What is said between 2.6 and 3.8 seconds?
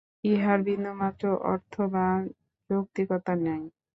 যৌক্তিকতা নাই।